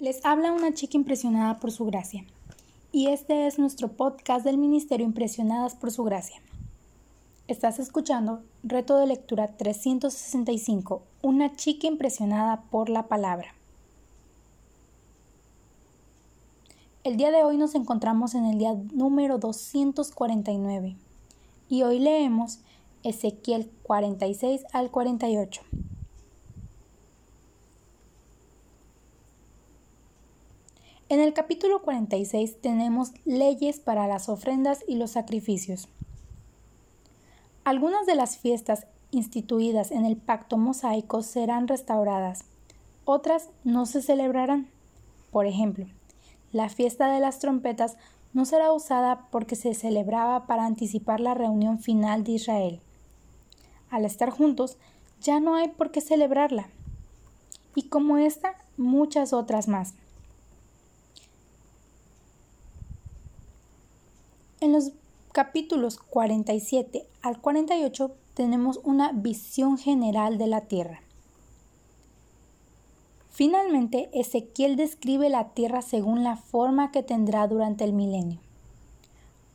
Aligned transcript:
Les 0.00 0.24
habla 0.24 0.52
una 0.52 0.72
chica 0.74 0.96
impresionada 0.96 1.58
por 1.58 1.72
su 1.72 1.84
gracia. 1.84 2.24
Y 2.92 3.08
este 3.08 3.48
es 3.48 3.58
nuestro 3.58 3.88
podcast 3.88 4.44
del 4.44 4.56
Ministerio 4.56 5.04
Impresionadas 5.04 5.74
por 5.74 5.90
su 5.90 6.04
gracia. 6.04 6.40
Estás 7.48 7.80
escuchando 7.80 8.44
Reto 8.62 8.96
de 8.96 9.08
Lectura 9.08 9.56
365, 9.56 11.02
una 11.20 11.56
chica 11.56 11.88
impresionada 11.88 12.62
por 12.70 12.90
la 12.90 13.08
palabra. 13.08 13.48
El 17.02 17.16
día 17.16 17.32
de 17.32 17.42
hoy 17.42 17.56
nos 17.56 17.74
encontramos 17.74 18.36
en 18.36 18.44
el 18.44 18.56
día 18.56 18.76
número 18.92 19.38
249 19.38 20.94
y 21.68 21.82
hoy 21.82 21.98
leemos 21.98 22.60
Ezequiel 23.02 23.68
46 23.82 24.62
al 24.72 24.92
48. 24.92 25.62
En 31.10 31.20
el 31.20 31.32
capítulo 31.32 31.80
46 31.80 32.60
tenemos 32.60 33.12
leyes 33.24 33.80
para 33.80 34.06
las 34.06 34.28
ofrendas 34.28 34.84
y 34.86 34.96
los 34.96 35.12
sacrificios. 35.12 35.88
Algunas 37.64 38.04
de 38.04 38.14
las 38.14 38.36
fiestas 38.36 38.86
instituidas 39.10 39.90
en 39.90 40.04
el 40.04 40.18
pacto 40.18 40.58
mosaico 40.58 41.22
serán 41.22 41.66
restauradas, 41.66 42.44
otras 43.06 43.48
no 43.64 43.86
se 43.86 44.02
celebrarán. 44.02 44.68
Por 45.30 45.46
ejemplo, 45.46 45.86
la 46.52 46.68
fiesta 46.68 47.10
de 47.10 47.20
las 47.20 47.38
trompetas 47.38 47.96
no 48.34 48.44
será 48.44 48.70
usada 48.70 49.28
porque 49.30 49.56
se 49.56 49.72
celebraba 49.72 50.46
para 50.46 50.66
anticipar 50.66 51.20
la 51.20 51.32
reunión 51.32 51.78
final 51.78 52.22
de 52.22 52.32
Israel. 52.32 52.80
Al 53.88 54.04
estar 54.04 54.28
juntos, 54.28 54.76
ya 55.22 55.40
no 55.40 55.54
hay 55.54 55.68
por 55.68 55.90
qué 55.90 56.02
celebrarla. 56.02 56.68
Y 57.74 57.84
como 57.84 58.18
esta, 58.18 58.56
muchas 58.76 59.32
otras 59.32 59.68
más. 59.68 59.94
En 64.60 64.72
los 64.72 64.90
capítulos 65.28 65.98
47 65.98 67.06
al 67.22 67.40
48 67.40 68.10
tenemos 68.34 68.80
una 68.82 69.12
visión 69.12 69.78
general 69.78 70.38
de 70.38 70.46
la 70.46 70.62
tierra. 70.62 71.02
Finalmente, 73.30 74.10
Ezequiel 74.12 74.76
describe 74.76 75.28
la 75.28 75.50
tierra 75.50 75.82
según 75.82 76.24
la 76.24 76.36
forma 76.36 76.90
que 76.90 77.02
tendrá 77.02 77.46
durante 77.46 77.84
el 77.84 77.92
milenio. 77.92 78.40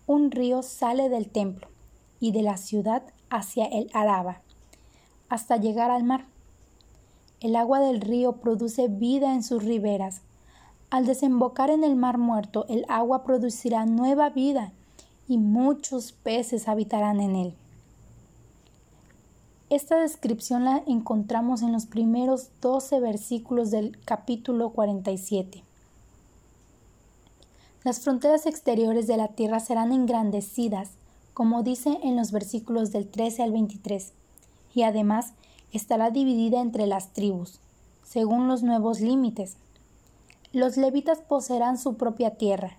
Un 0.05 0.31
río 0.31 0.63
sale 0.63 1.09
del 1.09 1.29
templo 1.29 1.67
y 2.19 2.31
de 2.31 2.43
la 2.43 2.57
ciudad 2.57 3.03
hacia 3.29 3.65
el 3.65 3.89
Araba, 3.93 4.41
hasta 5.27 5.57
llegar 5.57 5.91
al 5.91 6.03
mar. 6.03 6.25
El 7.41 7.55
agua 7.55 7.79
del 7.79 7.99
río 7.99 8.33
produce 8.33 8.87
vida 8.87 9.33
en 9.33 9.43
sus 9.43 9.63
riberas. 9.63 10.21
Al 10.89 11.05
desembocar 11.05 11.69
en 11.69 11.83
el 11.83 11.95
mar 11.95 12.17
muerto, 12.17 12.65
el 12.69 12.85
agua 12.87 13.23
producirá 13.23 13.85
nueva 13.85 14.29
vida 14.29 14.71
y 15.27 15.37
muchos 15.37 16.11
peces 16.11 16.67
habitarán 16.67 17.19
en 17.19 17.35
él. 17.35 17.53
Esta 19.69 19.97
descripción 19.99 20.65
la 20.65 20.83
encontramos 20.85 21.61
en 21.63 21.71
los 21.71 21.85
primeros 21.87 22.49
12 22.61 22.99
versículos 22.99 23.71
del 23.71 23.97
capítulo 24.05 24.69
47. 24.69 25.63
Las 27.83 27.99
fronteras 27.99 28.45
exteriores 28.45 29.07
de 29.07 29.17
la 29.17 29.29
tierra 29.29 29.59
serán 29.59 29.91
engrandecidas, 29.91 30.91
como 31.33 31.63
dice 31.63 31.97
en 32.03 32.15
los 32.15 32.31
versículos 32.31 32.91
del 32.91 33.07
13 33.07 33.43
al 33.43 33.51
23, 33.51 34.13
y 34.75 34.83
además 34.83 35.33
estará 35.71 36.11
dividida 36.11 36.61
entre 36.61 36.85
las 36.85 37.11
tribus, 37.11 37.59
según 38.03 38.47
los 38.47 38.61
nuevos 38.61 39.01
límites. 39.01 39.57
Los 40.51 40.77
levitas 40.77 41.19
poseerán 41.19 41.77
su 41.79 41.95
propia 41.95 42.35
tierra, 42.35 42.77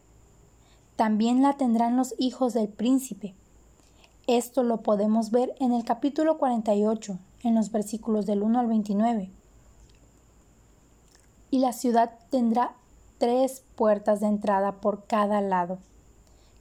también 0.97 1.42
la 1.42 1.55
tendrán 1.55 1.97
los 1.97 2.14
hijos 2.19 2.55
del 2.55 2.69
príncipe. 2.69 3.34
Esto 4.27 4.62
lo 4.62 4.79
podemos 4.79 5.30
ver 5.30 5.55
en 5.61 5.73
el 5.73 5.85
capítulo 5.85 6.39
48, 6.39 7.18
en 7.42 7.55
los 7.55 7.70
versículos 7.70 8.27
del 8.27 8.42
1 8.42 8.61
al 8.61 8.67
29. 8.67 9.30
Y 11.51 11.58
la 11.58 11.73
ciudad 11.73 12.13
tendrá 12.30 12.74
tres 13.18 13.63
puertas 13.77 14.20
de 14.20 14.29
entrada 14.29 14.80
por 14.80 15.05
cada 15.05 15.41
lado. 15.41 15.79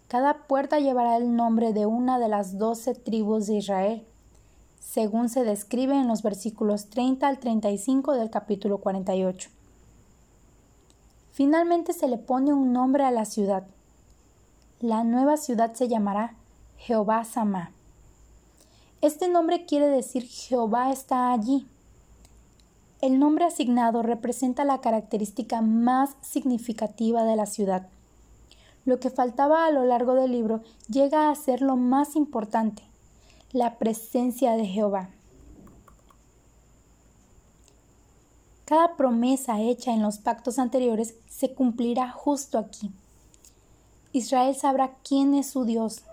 Cada 0.08 0.46
puerta 0.46 0.80
llevará 0.80 1.18
el 1.18 1.36
nombre 1.36 1.74
de 1.74 1.86
una 1.86 2.20
de 2.20 2.28
las 2.28 2.58
doce 2.58 2.94
tribus 2.94 3.48
de 3.48 3.56
Israel, 3.56 4.06
según 4.80 5.30
se 5.30 5.44
describe 5.44 5.96
en 5.96 6.08
los 6.08 6.22
versículos 6.22 6.90
30 6.90 7.28
al 7.28 7.40
35 7.40 8.14
del 8.14 8.30
capítulo 8.30 8.80
48. 8.80 9.50
Finalmente 11.32 11.94
se 11.94 12.08
le 12.08 12.18
pone 12.18 12.54
un 12.54 12.74
nombre 12.74 13.04
a 13.04 13.12
la 13.12 13.26
ciudad, 13.26 13.66
la 14.84 15.06
nueva 15.06 15.38
ciudad 15.38 15.74
se 15.76 15.88
llamará 15.88 16.36
Jehová 16.76 17.24
Samá. 17.24 17.72
Este 19.00 19.30
nombre 19.30 19.66
quiere 19.66 19.88
decir 19.88 20.24
Jehová 20.28 20.92
está 20.92 21.32
allí. 21.32 21.66
El 23.00 23.18
nombre 23.18 23.46
asignado 23.46 24.04
representa 24.04 24.66
la 24.66 24.82
característica 24.82 25.62
más 25.62 26.18
significativa 26.20 27.24
de 27.24 27.38
la 27.38 27.46
ciudad. 27.46 27.88
Lo 28.84 29.00
que 29.00 29.10
faltaba 29.10 29.66
a 29.66 29.72
lo 29.72 29.86
largo 29.86 30.16
del 30.16 30.34
libro 30.34 30.64
llega 30.90 31.30
a 31.30 31.36
ser 31.36 31.62
lo 31.62 31.78
más 31.78 32.18
importante, 32.18 32.84
la 33.54 33.78
presencia 33.78 34.58
de 34.58 34.66
Jehová. 34.66 35.12
Cada 38.66 38.98
promesa 38.98 39.62
hecha 39.62 39.94
en 39.94 40.02
los 40.02 40.18
pactos 40.18 40.60
anteriores 40.60 41.16
se 41.30 41.54
cumplirá 41.54 42.12
justo 42.12 42.58
aquí. 42.58 42.92
Israel 44.14 44.56
sabrá 44.56 44.94
quién 45.04 45.34
es 45.34 45.50
su 45.50 45.66
Dios. 45.66 46.04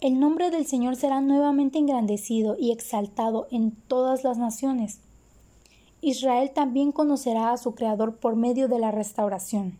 El 0.00 0.18
nombre 0.18 0.50
del 0.50 0.66
Señor 0.66 0.96
será 0.96 1.20
nuevamente 1.20 1.78
engrandecido 1.78 2.56
y 2.58 2.72
exaltado 2.72 3.46
en 3.50 3.72
todas 3.72 4.24
las 4.24 4.38
naciones. 4.38 5.00
Israel 6.00 6.50
también 6.54 6.92
conocerá 6.92 7.52
a 7.52 7.58
su 7.58 7.74
Creador 7.74 8.16
por 8.16 8.36
medio 8.36 8.68
de 8.68 8.78
la 8.78 8.90
restauración. 8.90 9.76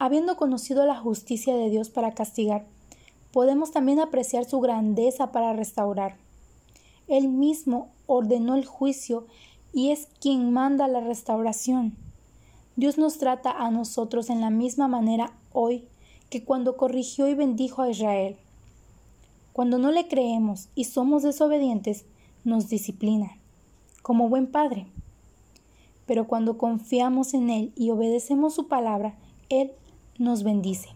Habiendo 0.00 0.36
conocido 0.36 0.86
la 0.86 0.96
justicia 0.96 1.54
de 1.54 1.70
Dios 1.70 1.88
para 1.88 2.14
castigar, 2.14 2.66
podemos 3.30 3.70
también 3.70 4.00
apreciar 4.00 4.44
su 4.44 4.58
grandeza 4.58 5.30
para 5.30 5.52
restaurar. 5.52 6.16
Él 7.06 7.28
mismo 7.28 7.90
ordenó 8.06 8.56
el 8.56 8.66
juicio 8.66 9.28
y 9.72 9.92
es 9.92 10.08
quien 10.20 10.52
manda 10.52 10.88
la 10.88 11.00
restauración. 11.00 12.05
Dios 12.76 12.98
nos 12.98 13.16
trata 13.16 13.50
a 13.50 13.70
nosotros 13.70 14.28
en 14.28 14.42
la 14.42 14.50
misma 14.50 14.86
manera 14.86 15.32
hoy 15.52 15.84
que 16.28 16.44
cuando 16.44 16.76
corrigió 16.76 17.26
y 17.26 17.34
bendijo 17.34 17.80
a 17.80 17.88
Israel. 17.88 18.36
Cuando 19.54 19.78
no 19.78 19.90
le 19.90 20.08
creemos 20.08 20.68
y 20.74 20.84
somos 20.84 21.22
desobedientes, 21.22 22.04
nos 22.44 22.68
disciplina, 22.68 23.38
como 24.02 24.28
buen 24.28 24.46
padre. 24.46 24.86
Pero 26.04 26.26
cuando 26.26 26.58
confiamos 26.58 27.32
en 27.32 27.48
Él 27.48 27.72
y 27.76 27.90
obedecemos 27.90 28.54
su 28.54 28.68
palabra, 28.68 29.16
Él 29.48 29.72
nos 30.18 30.42
bendice. 30.42 30.95